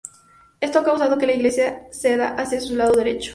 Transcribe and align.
Esto 0.59 0.79
ha 0.79 0.83
causado 0.83 1.19
que 1.19 1.27
la 1.27 1.33
iglesia 1.33 1.83
ceda 1.91 2.29
hacia 2.35 2.59
su 2.59 2.75
lado 2.75 2.93
derecho. 2.97 3.29